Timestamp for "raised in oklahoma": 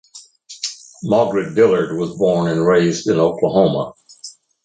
2.65-3.93